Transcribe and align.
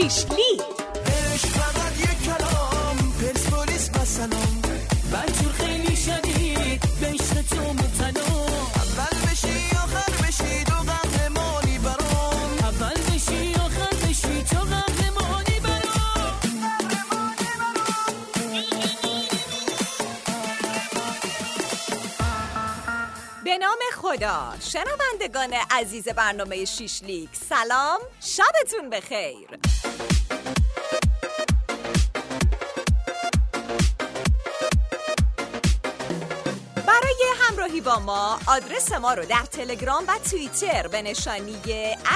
Sheesh, 0.00 0.24
نام 23.70 23.78
خدا. 23.92 24.54
شنوندگان 24.60 25.54
عزیز 25.70 26.08
برنامه 26.08 26.64
شیشلیک 26.64 27.30
سلام. 27.48 28.00
شبتون 28.20 28.90
بخیر. 28.90 29.48
برای 36.86 37.24
همراهی 37.40 37.80
با 37.80 37.98
ما 37.98 38.40
آدرس 38.46 38.92
ما 38.92 39.14
رو 39.14 39.24
در 39.24 39.44
تلگرام 39.52 40.04
و 40.08 40.18
توییتر 40.30 40.88
به 40.88 41.02
نشانی 41.02 41.56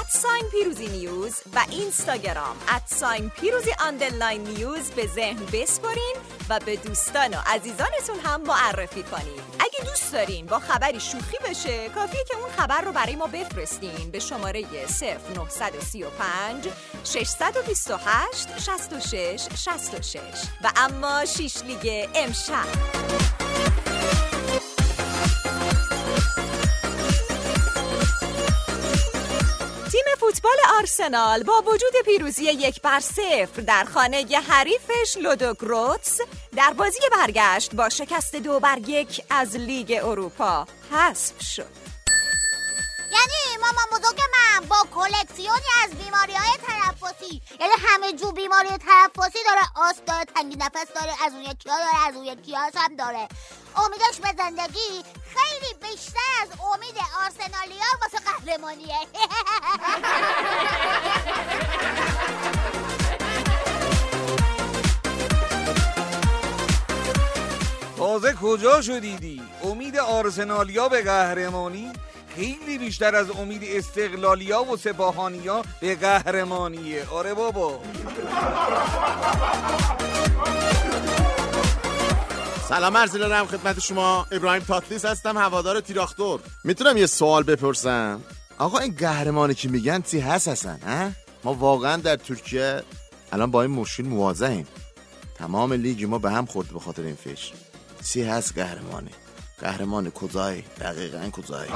at 0.00 0.15
sign 0.15 0.44
پیروزی 0.52 0.88
news 0.88 1.34
و 1.54 1.64
اینستاگرام 1.70 2.56
at 2.68 2.89
sign 2.89 3.30
پیروزی 3.30 3.70
underline 3.86 4.44
news 4.44 4.90
به 4.90 5.06
ذهن 5.06 5.46
بسپرین 5.52 6.16
و 6.48 6.60
به 6.66 6.76
دوستان 6.76 7.34
و 7.34 7.36
عزیزانتون 7.46 8.20
هم 8.24 8.42
معرفی 8.42 9.02
کنین. 9.02 9.40
اگه 9.60 9.90
دوست 9.90 10.12
دارین 10.12 10.46
با 10.46 10.58
خبری 10.58 11.00
شوخی 11.00 11.36
بشه 11.44 11.88
کافیه 11.88 12.24
که 12.24 12.36
اون 12.36 12.50
خبر 12.56 12.80
رو 12.80 12.92
برای 12.92 13.16
ما 13.16 13.26
بفرستین 13.26 14.10
به 14.10 14.18
شماره 14.18 14.62
0935 14.62 16.68
628 17.04 18.58
66 18.58 19.48
66 19.56 20.18
و 20.64 20.70
اما 20.76 21.24
شیش 21.24 21.62
لیگ 21.62 22.08
امشب. 22.14 23.33
آرسنال 30.78 31.42
با 31.42 31.62
وجود 31.66 31.92
پیروزی 32.04 32.44
یک 32.44 32.82
بر 32.82 33.00
صفر 33.00 33.62
در 33.66 33.84
خانه 33.84 34.26
حریفش 34.48 35.16
لودوگروتس 35.20 36.20
در 36.56 36.72
بازی 36.72 36.98
برگشت 37.12 37.74
با 37.74 37.88
شکست 37.88 38.36
دو 38.36 38.60
بر 38.60 38.78
یک 38.78 39.22
از 39.30 39.56
لیگ 39.56 40.00
اروپا 40.04 40.66
حذف 40.90 41.42
شد. 41.42 41.84
یعنی 43.12 43.60
مامان 43.60 44.00
بزرگ 44.00 44.20
من 44.60 44.68
با 44.68 44.76
کلکسیونی 44.94 45.70
از 45.84 45.90
بیماری 45.90 46.32
های 46.32 46.56
تنفسی. 46.66 47.42
یعنی 47.60 47.72
همه 47.86 48.12
جو 48.12 48.32
بیماری 48.32 48.68
تنفسی 48.68 49.38
داره 49.46 49.88
آس 49.88 49.94
داره 50.06 50.24
تنگی 50.24 50.56
نفس 50.56 50.92
داره 50.94 51.12
از 51.26 51.32
اون 51.32 51.42
یکی 51.42 51.70
ها 51.70 51.76
داره 51.78 52.06
از 52.08 52.14
اون 52.14 52.24
یکی 52.24 52.54
هم 52.54 52.96
داره. 52.98 53.28
امیدش 53.76 54.20
به 54.22 54.42
زندگی 54.42 55.04
خیلی 55.34 55.74
بیشتر 55.82 56.18
از 56.42 56.48
امید 56.74 56.96
آرسنالیا 57.24 57.84
واسه 58.02 58.18
قهرمانیه. 58.24 58.98
تازه 67.96 68.34
کجا 68.42 68.82
شدیدی؟ 68.82 69.42
امید 69.62 69.96
آرسنالیا 69.98 70.88
به 70.88 71.02
قهرمانی؟ 71.02 71.92
خیلی 72.36 72.78
بیشتر 72.78 73.14
از 73.14 73.30
امید 73.30 73.62
استقلالیا 73.64 74.64
و 74.64 74.76
سپاهانیا 74.76 75.62
به 75.80 75.94
قهرمانیه. 75.94 77.06
آره 77.10 77.34
بابا. 77.34 77.80
سلام 82.68 82.96
عرض 82.96 83.16
دارم 83.16 83.46
خدمت 83.46 83.80
شما. 83.80 84.26
ابراهیم 84.32 84.62
تاتلیس 84.62 85.04
هستم 85.04 85.38
هوادار 85.38 85.80
تیراختور. 85.80 86.40
می‌تونم 86.64 86.96
یه 86.96 87.06
سوال 87.06 87.42
بپرسم؟ 87.42 88.20
آقا 88.58 88.78
این 88.78 88.94
قهرمانی 88.98 89.54
که 89.54 89.68
میگن 89.68 90.02
چی 90.02 90.20
هست 90.20 90.48
اصلا 90.48 90.76
ها؟ 90.86 91.10
ما 91.44 91.54
واقعا 91.54 91.96
در 91.96 92.16
ترکیه 92.16 92.82
الان 93.32 93.50
با 93.50 93.62
این 93.62 93.70
مشکل 93.70 94.04
مواجهیم. 94.04 94.66
تمام 95.34 95.72
لیگ 95.72 96.04
ما 96.04 96.18
به 96.18 96.30
هم 96.30 96.46
خورد 96.46 96.68
به 96.68 96.80
خاطر 96.80 97.02
این 97.02 97.16
فش 97.16 97.52
چی 98.12 98.22
هست 98.22 98.54
قهرمانی؟ 98.54 99.10
قهرمان 99.60 100.10
کجای 100.10 100.62
دقیقا 100.80 101.30
کجای 101.32 101.68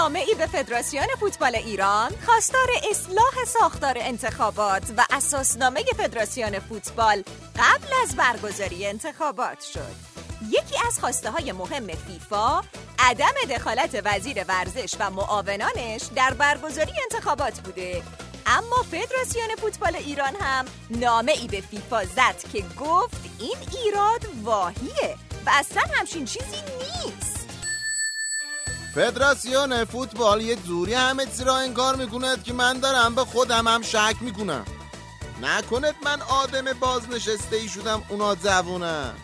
نامه 0.00 0.18
ای 0.18 0.34
به 0.34 0.46
فدراسیون 0.46 1.06
فوتبال 1.20 1.54
ایران 1.54 2.12
خواستار 2.26 2.68
اصلاح 2.90 3.44
ساختار 3.46 3.94
انتخابات 3.96 4.82
و 4.96 5.06
اساسنامه 5.10 5.82
فدراسیون 5.82 6.58
فوتبال 6.58 7.22
قبل 7.56 7.88
از 8.02 8.16
برگزاری 8.16 8.86
انتخابات 8.86 9.60
شد. 9.60 10.09
یکی 10.48 10.74
از 10.86 11.00
خواسته 11.00 11.30
های 11.30 11.52
مهم 11.52 11.86
فیفا 11.86 12.62
عدم 12.98 13.32
دخالت 13.50 14.02
وزیر 14.04 14.44
ورزش 14.48 14.94
و 15.00 15.10
معاونانش 15.10 16.02
در 16.16 16.34
برگزاری 16.34 16.92
انتخابات 17.02 17.60
بوده. 17.60 18.02
اما 18.46 18.82
فدراسیون 18.82 19.56
فوتبال 19.60 19.96
ایران 19.96 20.36
هم 20.40 20.64
نامه 20.90 21.32
ای 21.32 21.48
به 21.48 21.60
فیفا 21.60 22.04
زد 22.04 22.50
که 22.52 22.64
گفت 22.80 23.20
این 23.38 23.56
ایراد 23.84 24.26
واهیه 24.42 25.16
و 25.46 25.50
اصلا 25.52 25.82
همچین 25.94 26.24
چیزی 26.24 26.56
نیست. 26.78 27.48
فدراسیون 28.94 29.84
فوتبال 29.84 30.40
یه 30.40 30.56
جوری 30.56 30.94
همه 30.94 31.26
چیز 31.26 31.40
را 31.40 31.56
انکار 31.56 31.96
می‌کند 31.96 32.44
که 32.44 32.52
من 32.52 32.78
دارم 32.78 33.14
به 33.14 33.24
خودم 33.24 33.68
هم 33.68 33.82
شک 33.82 34.16
می‌کنم. 34.20 34.64
نکند 35.42 35.94
من 36.04 36.22
آدم 36.22 36.72
بازنشسته 36.72 37.56
ای 37.56 37.68
شدم 37.68 38.02
اونا 38.08 38.34
جوونم 38.34 39.14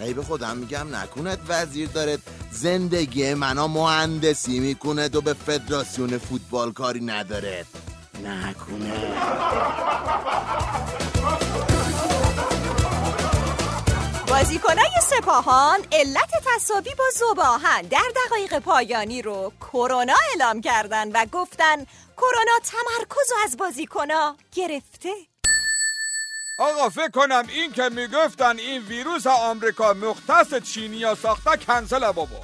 ای 0.00 0.14
به 0.14 0.22
خودم 0.22 0.56
میگم 0.56 0.96
نکند 0.96 1.38
وزیر 1.48 1.88
داره 1.88 2.18
زندگی 2.50 3.34
منا 3.34 3.68
مهندسی 3.68 4.60
می‌کنه 4.60 5.08
و 5.08 5.20
به 5.20 5.34
فدراسیون 5.34 6.18
فوتبال 6.18 6.72
کاری 6.72 7.00
نداره 7.00 7.64
نکنه 8.24 8.92
بازیکنای 14.28 14.90
سپاهان 15.02 15.80
علت 15.92 16.30
تصابی 16.46 16.90
با 16.98 17.04
زباهن 17.14 17.82
در 17.82 18.02
دقایق 18.26 18.58
پایانی 18.58 19.22
رو 19.22 19.52
کرونا 19.60 20.14
اعلام 20.30 20.60
کردن 20.60 21.12
و 21.12 21.26
گفتن 21.32 21.76
کرونا 22.16 22.58
تمرکز 22.64 23.32
از 23.44 23.56
بازیکنا 23.56 24.36
گرفته. 24.52 25.29
آقا 26.60 26.88
فکر 26.88 27.10
کنم 27.10 27.44
این 27.48 27.72
که 27.72 27.88
می‌گفتن 27.88 28.58
این 28.58 28.82
ویروس 28.82 29.26
آمریکا 29.26 29.92
مختص 29.92 30.54
چینیا 30.54 31.14
ساخته 31.14 31.56
کنسل 31.56 32.12
بابا. 32.12 32.40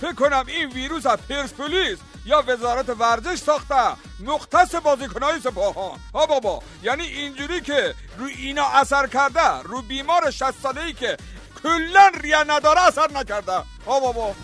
فکر 0.00 0.12
کنم 0.12 0.44
این 0.46 0.68
ویروس 0.68 1.06
پرسپولیس 1.06 1.98
یا 2.26 2.44
وزارت 2.46 2.88
ورزش 2.88 3.38
ساخته. 3.38 3.96
مختص 4.20 4.74
بازیکنهای 4.74 5.40
سپاهان. 5.40 5.98
ها 6.14 6.26
بابا 6.26 6.62
یعنی 6.82 7.02
اینجوری 7.02 7.60
که 7.60 7.94
رو 8.18 8.26
اینا 8.26 8.66
اثر 8.68 9.06
کرده 9.06 9.62
رو 9.62 9.82
بیمار 9.82 10.30
60 10.30 10.50
ساله 10.62 10.82
ای 10.82 10.92
که 10.92 11.16
کلا 11.62 12.12
ریه 12.20 12.44
نداره 12.44 12.86
اثر 12.86 13.12
نکرده. 13.12 13.62
ها 13.86 14.00
بابا. 14.00 14.34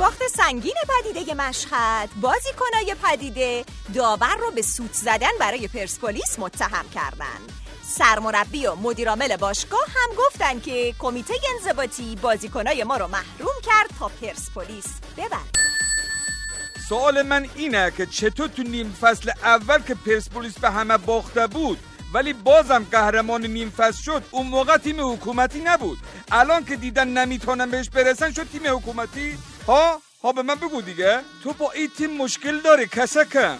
باخت 0.00 0.26
سنگین 0.26 0.74
پدیده 0.88 1.34
مشهد. 1.34 2.08
بازیکنای 2.20 2.94
پدیده 3.02 3.64
داور 3.94 4.36
رو 4.40 4.50
به 4.50 4.62
سوت 4.62 4.92
زدن 4.92 5.30
برای 5.40 5.68
پرسپولیس 5.68 6.38
متهم 6.38 6.88
کردند. 6.94 7.52
سرمربی 7.82 8.66
و 8.66 8.74
مدیرعامل 8.74 9.36
باشگاه 9.36 9.86
هم 9.86 10.16
گفتن 10.18 10.60
که 10.60 10.94
کمیته 10.98 11.34
انضباطی 11.54 12.16
بازیکنای 12.16 12.84
ما 12.84 12.96
رو 12.96 13.06
محروم 13.06 13.54
کرد 13.62 13.90
تا 13.98 14.08
پرسپولیس 14.08 14.86
ببر 15.16 15.60
سوال 16.88 17.22
من 17.22 17.48
اینه 17.54 17.90
که 17.96 18.06
چطور 18.06 18.48
تو 18.48 18.62
نیم 18.62 18.96
فصل 19.00 19.30
اول 19.42 19.82
که 19.82 19.94
پرسپولیس 19.94 20.58
به 20.58 20.70
همه 20.70 20.96
باخته 20.96 21.46
بود 21.46 21.78
ولی 22.14 22.32
بازم 22.32 22.86
قهرمان 22.90 23.46
نیم 23.46 23.70
فصل 23.70 24.02
شد 24.02 24.22
اون 24.30 24.46
موقع 24.46 24.76
تیم 24.76 25.12
حکومتی 25.12 25.60
نبود. 25.60 25.98
الان 26.32 26.64
که 26.64 26.76
دیدن 26.76 27.08
نمی‌تونن 27.08 27.70
بهش 27.70 27.90
برسن 27.90 28.32
شد 28.32 28.48
تیم 28.50 28.76
حکومتی؟ 28.76 29.38
ها؟ 29.66 30.02
ها 30.22 30.32
به 30.32 30.42
من 30.42 30.54
بگو 30.54 30.82
دیگه. 30.82 31.20
تو 31.44 31.52
با 31.52 31.70
این 31.72 31.88
تیم 31.98 32.10
مشکل 32.16 32.60
داری 32.60 32.86
کسکم 32.86 33.58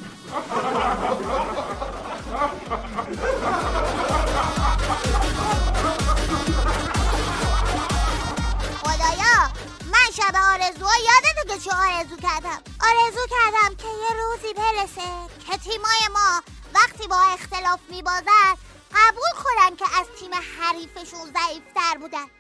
خدایا 8.82 9.50
من 9.92 10.10
شب 10.16 10.34
آرزوها 10.52 10.92
یادته 11.06 11.54
که 11.54 11.58
چه 11.64 11.76
آرزو 11.76 12.16
کردم؟ 12.16 12.62
آرزو 12.80 13.20
کردم 13.30 13.74
که 13.76 13.86
یه 13.88 14.22
روزی 14.22 14.54
برسه 14.54 15.10
که 15.50 15.56
تیمای 15.58 16.08
ما 16.12 16.42
وقتی 16.74 17.08
با 17.08 17.16
اختلاف 17.34 17.80
میبازن 17.90 18.54
قبول 18.94 19.44
کنن 19.44 19.76
که 19.76 19.84
از 20.00 20.06
تیم 20.18 20.30
حریفشون 20.34 21.20
ضعیفتر 21.20 21.98
بودن. 22.00 22.39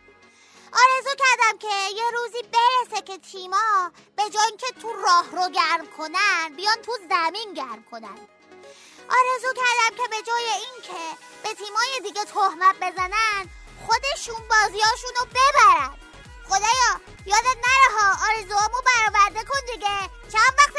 آرزو 0.72 1.10
کردم 1.18 1.58
که 1.58 1.74
یه 1.96 2.10
روزی 2.10 2.42
برسه 2.42 3.02
که 3.02 3.18
تیما 3.18 3.92
به 4.16 4.22
جای 4.30 4.46
اینکه 4.46 4.66
تو 4.82 4.92
راه 4.92 5.24
رو 5.32 5.52
گرم 5.52 5.86
کنن 5.98 6.56
بیان 6.56 6.82
تو 6.82 6.92
زمین 7.10 7.54
گرم 7.54 7.84
کنن. 7.90 8.18
آرزو 9.08 9.52
کردم 9.56 9.96
که 9.96 10.08
به 10.10 10.22
جای 10.26 10.44
اینکه 10.44 11.16
به 11.42 11.54
تیمای 11.54 12.00
دیگه 12.02 12.24
تهمت 12.24 12.76
بزنن 12.76 13.50
خودشون 13.86 14.48
بازیاشون 14.48 15.10
رو 15.20 15.26
ببرن. 15.26 15.96
خدایا 16.48 17.00
یادت 17.26 17.56
نره 17.66 17.88
ها 17.96 18.28
آرزوامو 18.28 18.80
برآورده 18.86 19.44
کن 19.44 19.60
دیگه. 19.72 19.98
چند 20.32 20.54
وقت 20.58 20.76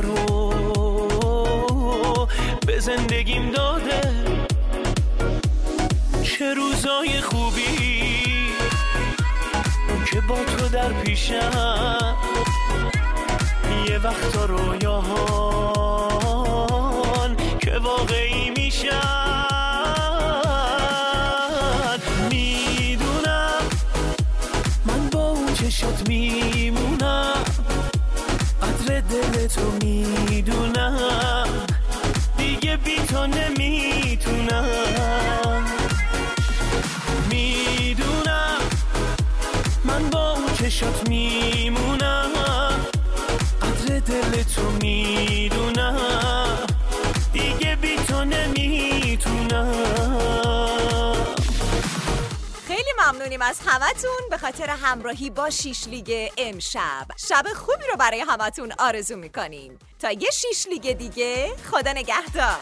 رو 0.00 0.54
به 2.66 2.80
زندگیم 2.80 3.50
داده. 3.50 4.00
چه 6.22 6.54
روزای 6.54 7.20
خوبی 7.20 7.76
که 10.12 10.20
با 10.20 10.36
تو 10.36 10.68
در 10.68 10.92
پیشم. 10.92 12.16
یه 13.88 13.98
وقتا 13.98 14.44
رویاهان 14.44 15.53
تو 29.48 29.86
می‌دونم. 29.86 31.46
دیگه 32.36 32.76
بی 32.76 32.96
تو 32.96 33.26
نمی‌تونم. 33.26 34.64
می‌دونم. 37.30 38.60
من 39.84 40.10
با 40.10 40.32
اون 40.32 40.54
چشات 40.54 41.08
میمونم. 41.08 42.30
قدر 43.62 43.98
دل 43.98 44.42
تو 44.42 44.62
می‌دونم 44.82 45.43
ممنونیم 53.06 53.42
از 53.42 53.60
همتون. 53.66 54.28
به 54.30 54.38
خاطر 54.38 54.70
همراهی 54.70 55.30
با 55.30 55.50
شیش 55.50 55.88
لیگ 55.88 56.30
امشب. 56.38 57.06
شب 57.28 57.44
خوبی 57.54 57.84
رو 57.90 57.96
برای 57.96 58.20
همتون 58.20 58.72
آرزو 58.78 59.16
می‌کنیم. 59.16 59.78
تا 59.98 60.10
یه 60.10 60.30
شیش 60.30 60.66
لیگ 60.66 60.92
دیگه 60.92 61.56
خدا 61.70 61.92
نگهدار. 61.92 62.56